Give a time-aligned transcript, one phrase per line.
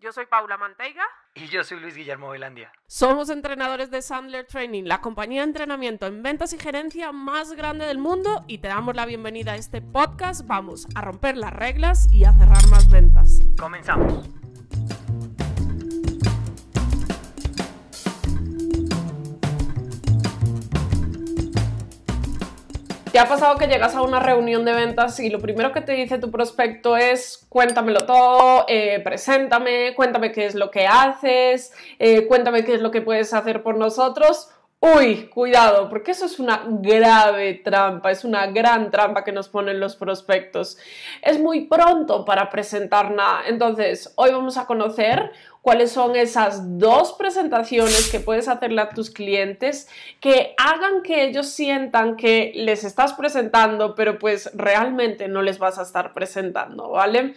[0.00, 1.02] Yo soy Paula Manteiga.
[1.34, 2.72] Y yo soy Luis Guillermo Velandia.
[2.86, 7.84] Somos entrenadores de Sandler Training, la compañía de entrenamiento en ventas y gerencia más grande
[7.84, 10.46] del mundo y te damos la bienvenida a este podcast.
[10.46, 13.40] Vamos a romper las reglas y a cerrar más ventas.
[13.58, 14.26] Comenzamos.
[23.12, 25.92] ¿Te ha pasado que llegas a una reunión de ventas y lo primero que te
[25.92, 32.28] dice tu prospecto es cuéntamelo todo, eh, preséntame, cuéntame qué es lo que haces, eh,
[32.28, 34.50] cuéntame qué es lo que puedes hacer por nosotros?
[34.78, 39.80] Uy, cuidado, porque eso es una grave trampa, es una gran trampa que nos ponen
[39.80, 40.78] los prospectos.
[41.20, 43.42] Es muy pronto para presentar nada.
[43.46, 49.10] Entonces, hoy vamos a conocer cuáles son esas dos presentaciones que puedes hacerle a tus
[49.10, 49.88] clientes
[50.20, 55.78] que hagan que ellos sientan que les estás presentando, pero pues realmente no les vas
[55.78, 57.34] a estar presentando, ¿vale?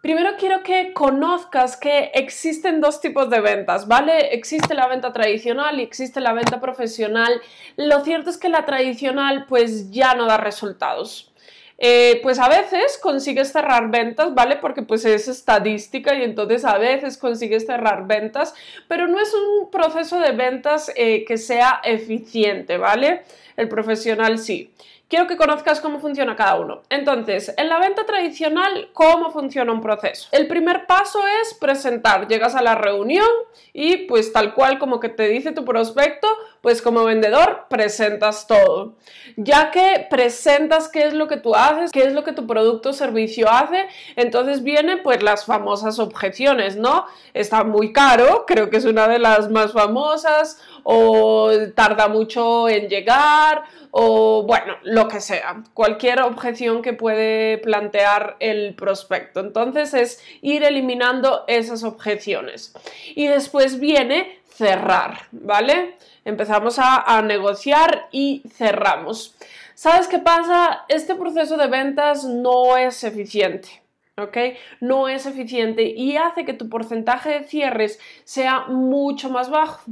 [0.00, 4.34] Primero quiero que conozcas que existen dos tipos de ventas, ¿vale?
[4.34, 7.40] Existe la venta tradicional y existe la venta profesional.
[7.76, 11.33] Lo cierto es que la tradicional pues ya no da resultados.
[11.78, 14.56] Eh, pues a veces consigues cerrar ventas, ¿vale?
[14.56, 18.54] Porque pues es estadística y entonces a veces consigues cerrar ventas,
[18.86, 23.22] pero no es un proceso de ventas eh, que sea eficiente, ¿vale?
[23.56, 24.70] El profesional sí
[25.14, 26.82] quiero que conozcas cómo funciona cada uno.
[26.88, 30.28] Entonces, en la venta tradicional, ¿cómo funciona un proceso?
[30.32, 32.26] El primer paso es presentar.
[32.26, 33.28] Llegas a la reunión
[33.72, 36.26] y pues tal cual como que te dice tu prospecto,
[36.64, 38.94] pues como vendedor presentas todo.
[39.36, 42.88] Ya que presentas qué es lo que tú haces, qué es lo que tu producto
[42.88, 43.86] o servicio hace,
[44.16, 47.04] entonces vienen pues las famosas objeciones, ¿no?
[47.34, 52.88] Está muy caro, creo que es una de las más famosas, o tarda mucho en
[52.88, 59.40] llegar, o bueno, lo que sea, cualquier objeción que puede plantear el prospecto.
[59.40, 62.72] Entonces es ir eliminando esas objeciones.
[63.14, 65.96] Y después viene cerrar, ¿vale?
[66.24, 69.34] Empezamos a, negociar y cerramos.
[69.74, 70.84] ¿Sabes qué pasa?
[70.88, 73.83] Este proceso de ventas no es eficiente.
[74.16, 74.36] ¿Ok?
[74.80, 79.82] No es eficiente y hace que tu porcentaje de cierres sea mucho más bajo,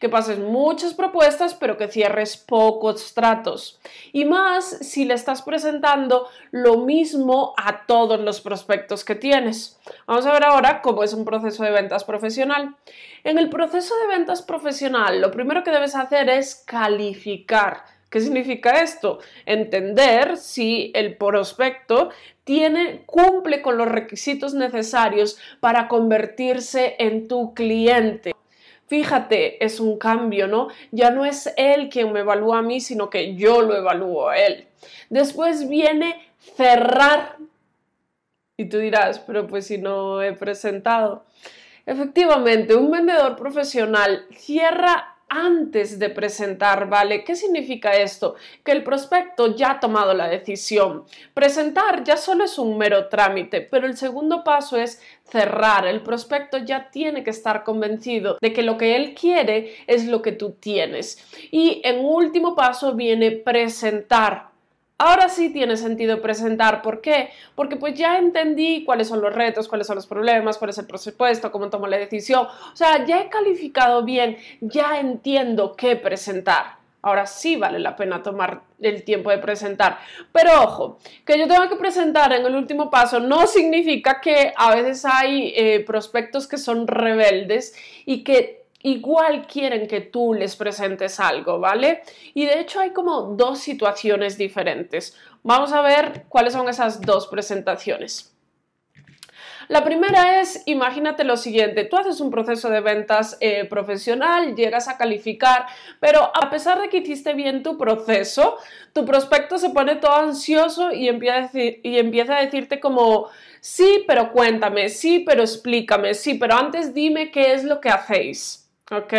[0.00, 3.78] que pases muchas propuestas pero que cierres pocos tratos.
[4.12, 9.78] Y más si le estás presentando lo mismo a todos los prospectos que tienes.
[10.06, 12.74] Vamos a ver ahora cómo es un proceso de ventas profesional.
[13.22, 18.82] En el proceso de ventas profesional, lo primero que debes hacer es calificar ¿Qué significa
[18.82, 19.18] esto?
[19.44, 22.10] Entender si el prospecto
[22.44, 28.32] tiene, cumple con los requisitos necesarios para convertirse en tu cliente.
[28.86, 30.68] Fíjate, es un cambio, ¿no?
[30.90, 34.38] Ya no es él quien me evalúa a mí, sino que yo lo evalúo a
[34.38, 34.66] él.
[35.10, 36.16] Después viene
[36.56, 37.36] cerrar.
[38.56, 41.26] Y tú dirás, pero pues si no he presentado.
[41.84, 47.24] Efectivamente, un vendedor profesional cierra antes de presentar, ¿vale?
[47.24, 48.36] ¿Qué significa esto?
[48.64, 51.04] Que el prospecto ya ha tomado la decisión.
[51.34, 55.86] Presentar ya solo es un mero trámite, pero el segundo paso es cerrar.
[55.86, 60.22] El prospecto ya tiene que estar convencido de que lo que él quiere es lo
[60.22, 61.24] que tú tienes.
[61.50, 64.48] Y en último paso viene presentar.
[65.00, 66.82] Ahora sí tiene sentido presentar.
[66.82, 67.30] ¿Por qué?
[67.54, 70.86] Porque pues ya entendí cuáles son los retos, cuáles son los problemas, cuál es el
[70.86, 72.46] presupuesto, cómo tomo la decisión.
[72.46, 76.78] O sea, ya he calificado bien, ya entiendo qué presentar.
[77.00, 79.98] Ahora sí vale la pena tomar el tiempo de presentar.
[80.32, 84.74] Pero ojo, que yo tenga que presentar en el último paso no significa que a
[84.74, 91.18] veces hay eh, prospectos que son rebeldes y que igual quieren que tú les presentes
[91.20, 92.02] algo, ¿vale?
[92.34, 95.16] Y de hecho hay como dos situaciones diferentes.
[95.42, 98.34] Vamos a ver cuáles son esas dos presentaciones.
[99.68, 104.88] La primera es, imagínate lo siguiente, tú haces un proceso de ventas eh, profesional, llegas
[104.88, 105.66] a calificar,
[106.00, 108.56] pero a pesar de que hiciste bien tu proceso,
[108.94, 113.28] tu prospecto se pone todo ansioso y empieza a, y empieza a decirte como,
[113.60, 118.67] sí, pero cuéntame, sí, pero explícame, sí, pero antes dime qué es lo que hacéis.
[118.90, 119.12] ¿Ok?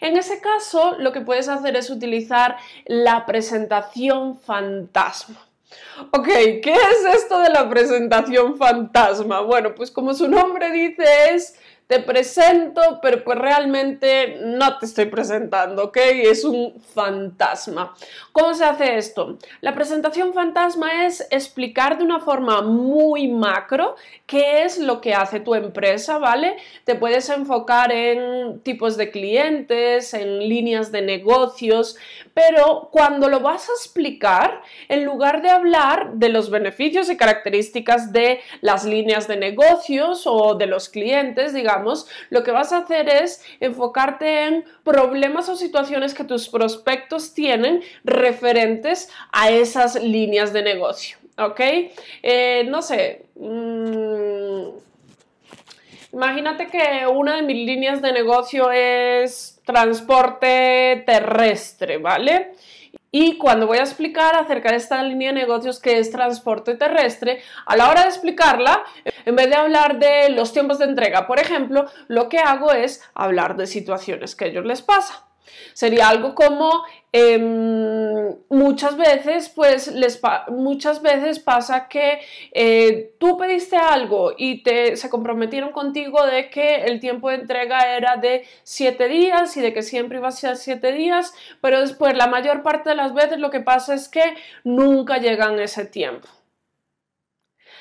[0.00, 2.56] En ese caso, lo que puedes hacer es utilizar
[2.86, 5.46] la presentación fantasma.
[6.10, 9.40] Ok, ¿qué es esto de la presentación fantasma?
[9.40, 15.06] Bueno, pues como su nombre dice es te presento, pero pues realmente no te estoy
[15.06, 15.96] presentando, ¿ok?
[15.96, 17.94] Es un fantasma.
[18.32, 19.38] ¿Cómo se hace esto?
[19.60, 23.94] La presentación fantasma es explicar de una forma muy macro
[24.26, 26.56] qué es lo que hace tu empresa, ¿vale?
[26.84, 31.96] Te puedes enfocar en tipos de clientes, en líneas de negocios,
[32.34, 38.12] pero cuando lo vas a explicar, en lugar de hablar de los beneficios y características
[38.12, 41.75] de las líneas de negocios o de los clientes, digamos,
[42.30, 47.82] lo que vas a hacer es enfocarte en problemas o situaciones que tus prospectos tienen
[48.04, 51.18] referentes a esas líneas de negocio.
[51.38, 51.60] ¿Ok?
[52.22, 53.26] Eh, no sé.
[53.34, 54.68] Mm,
[56.12, 62.52] imagínate que una de mis líneas de negocio es transporte terrestre, ¿vale?
[63.18, 67.40] Y cuando voy a explicar acerca de esta línea de negocios que es transporte terrestre,
[67.64, 68.84] a la hora de explicarla,
[69.24, 73.02] en vez de hablar de los tiempos de entrega, por ejemplo, lo que hago es
[73.14, 75.25] hablar de situaciones que a ellos les pasa.
[75.72, 82.20] Sería algo como em, muchas veces, pues les muchas veces pasa que
[82.52, 87.96] eh, tú pediste algo y te, se comprometieron contigo de que el tiempo de entrega
[87.96, 92.16] era de siete días y de que siempre iba a ser siete días, pero después
[92.16, 94.34] la mayor parte de las veces lo que pasa es que
[94.64, 96.28] nunca llegan ese tiempo.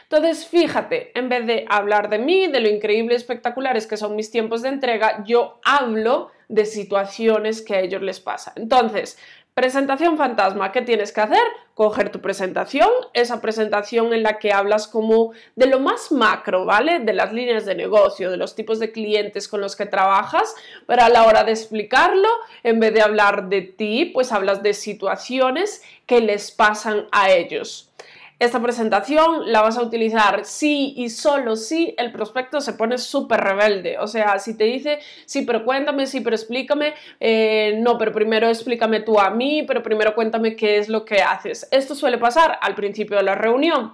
[0.10, 4.16] Entonces, fíjate, en vez de hablar de mí, de lo increíble y espectaculares que son
[4.16, 8.54] mis tiempos de entrega, yo hablo de situaciones que a ellos les pasa.
[8.56, 9.18] Entonces,
[9.54, 11.44] presentación fantasma, ¿qué tienes que hacer?
[11.74, 17.00] Coger tu presentación, esa presentación en la que hablas como de lo más macro, ¿vale?
[17.00, 20.56] De las líneas de negocio, de los tipos de clientes con los que trabajas,
[20.88, 22.30] pero a la hora de explicarlo,
[22.64, 27.92] en vez de hablar de ti, pues hablas de situaciones que les pasan a ellos.
[28.38, 33.40] Esta presentación la vas a utilizar si y solo si el prospecto se pone súper
[33.40, 33.98] rebelde.
[34.00, 38.50] O sea, si te dice, sí, pero cuéntame, sí, pero explícame, eh, no, pero primero
[38.50, 41.68] explícame tú a mí, pero primero cuéntame qué es lo que haces.
[41.72, 43.94] Esto suele pasar al principio de la reunión.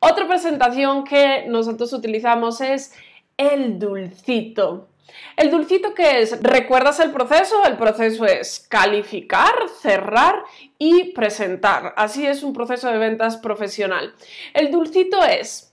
[0.00, 2.92] Otra presentación que nosotros utilizamos es
[3.38, 4.87] el dulcito.
[5.36, 7.64] El dulcito que es, ¿recuerdas el proceso?
[7.64, 10.42] El proceso es calificar, cerrar
[10.78, 11.94] y presentar.
[11.96, 14.14] Así es un proceso de ventas profesional.
[14.54, 15.67] El dulcito es,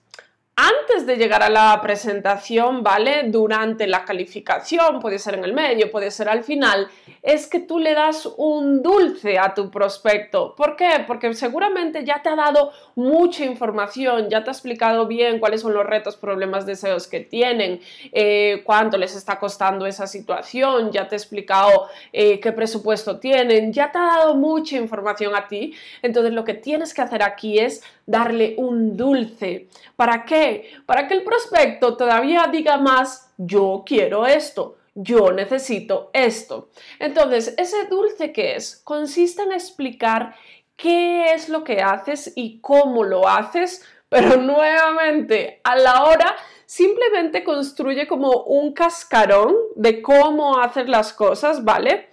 [0.55, 3.23] antes de llegar a la presentación, ¿vale?
[3.25, 6.87] Durante la calificación, puede ser en el medio, puede ser al final,
[7.21, 10.55] es que tú le das un dulce a tu prospecto.
[10.55, 11.03] ¿Por qué?
[11.05, 15.73] Porque seguramente ya te ha dado mucha información, ya te ha explicado bien cuáles son
[15.73, 17.81] los retos, problemas, deseos que tienen,
[18.13, 23.73] eh, cuánto les está costando esa situación, ya te ha explicado eh, qué presupuesto tienen,
[23.73, 25.73] ya te ha dado mucha información a ti.
[26.01, 29.67] Entonces lo que tienes que hacer aquí es darle un dulce.
[29.95, 30.44] ¿Para qué?
[30.85, 36.69] Para que el prospecto todavía diga más, yo quiero esto, yo necesito esto.
[36.99, 40.35] Entonces, ese dulce que es, consiste en explicar
[40.75, 46.35] qué es lo que haces y cómo lo haces, pero nuevamente, a la hora
[46.65, 52.09] simplemente construye como un cascarón de cómo hacer las cosas, ¿vale?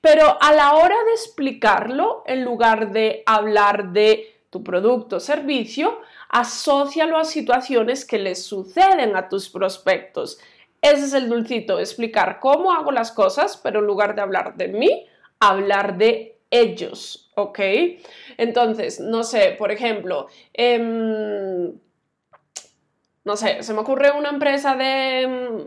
[0.00, 6.00] Pero a la hora de explicarlo, en lugar de hablar de tu producto o servicio,
[6.30, 10.38] asócialo a situaciones que les suceden a tus prospectos.
[10.80, 14.68] Ese es el dulcito, explicar cómo hago las cosas, pero en lugar de hablar de
[14.68, 15.06] mí,
[15.40, 17.58] hablar de ellos, ¿ok?
[18.38, 21.74] Entonces, no sé, por ejemplo, em,
[23.24, 25.26] no sé, se me ocurre una empresa de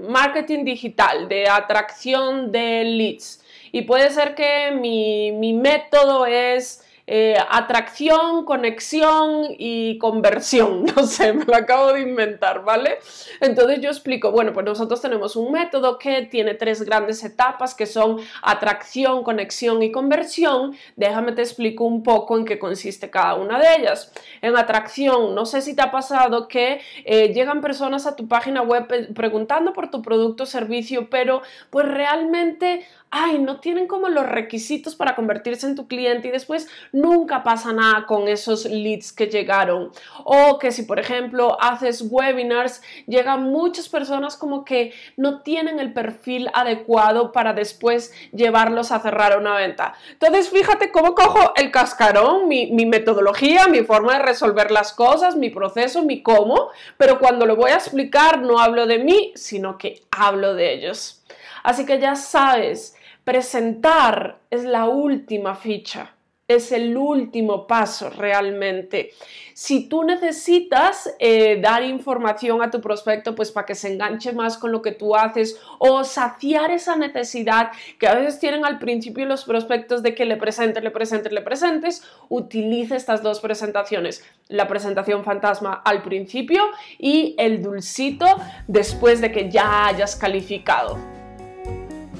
[0.09, 7.35] marketing digital, de atracción de leads, y puede ser que mi, mi método es eh,
[7.49, 10.85] atracción, conexión y conversión.
[10.99, 12.99] No sé, me lo acabo de inventar, ¿vale?
[13.39, 17.85] Entonces yo explico, bueno, pues nosotros tenemos un método que tiene tres grandes etapas que
[17.85, 20.75] son atracción, conexión y conversión.
[20.97, 24.11] Déjame te explico un poco en qué consiste cada una de ellas.
[24.41, 28.61] En atracción, no sé si te ha pasado que eh, llegan personas a tu página
[28.61, 34.27] web preguntando por tu producto o servicio, pero pues realmente ay, no tienen como los
[34.27, 39.27] requisitos para convertirse en tu cliente y después nunca pasa nada con esos leads que
[39.27, 39.91] llegaron.
[40.23, 45.93] O que si, por ejemplo, haces webinars, llegan muchas personas como que no tienen el
[45.93, 49.95] perfil adecuado para después llevarlos a cerrar una venta.
[50.11, 55.49] Entonces, fíjate cómo cojo el cascarón, mi, metodología, mi forma de resolver las cosas, mi
[55.49, 60.01] proceso, mi cómo, pero cuando lo voy a explicar no hablo de mí, sino que
[60.11, 61.23] hablo de ellos.
[61.63, 62.95] Así que ya sabes,
[63.29, 66.15] presentar es la última ficha,
[66.47, 69.11] es el último paso realmente.
[69.53, 74.57] Si tú necesitas eh, dar información a tu prospecto, pues para que se enganche más
[74.57, 77.69] con lo que tú haces o saciar esa necesidad
[77.99, 81.41] que a veces tienen al principio los prospectos de que le presentes, le presentes, le
[81.41, 84.25] presentes, utilice estas dos presentaciones.
[84.47, 86.63] La presentación fantasma al principio
[86.97, 88.25] y el dulcito
[88.67, 91.18] después de que ya hayas calificado.